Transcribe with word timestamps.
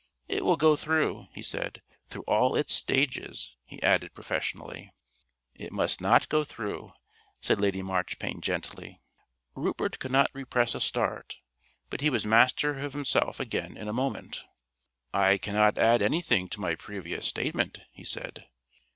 "It 0.27 0.43
will 0.43 0.57
go 0.57 0.75
through," 0.75 1.27
he 1.35 1.43
said. 1.43 1.83
"Through 2.09 2.23
all 2.23 2.55
its 2.55 2.73
stages," 2.73 3.55
he 3.63 3.79
added 3.83 4.15
professionally. 4.15 4.89
"It 5.53 5.71
must 5.71 6.01
not 6.01 6.27
go 6.27 6.43
through," 6.43 6.93
said 7.39 7.59
Lady 7.59 7.83
Marchpane 7.83 8.41
gently. 8.41 8.99
Rupert 9.53 9.99
could 9.99 10.09
not 10.11 10.31
repress 10.33 10.73
a 10.73 10.79
start, 10.79 11.37
but 11.91 12.01
he 12.01 12.09
was 12.09 12.25
master 12.25 12.79
of 12.79 12.93
himself 12.93 13.39
again 13.39 13.77
in 13.77 13.87
a 13.87 13.93
moment. 13.93 14.43
"I 15.13 15.37
cannot 15.37 15.77
add 15.77 16.01
anything 16.01 16.49
to 16.49 16.59
my 16.59 16.73
previous 16.73 17.27
statement," 17.27 17.81
he 17.91 18.03
said. 18.03 18.47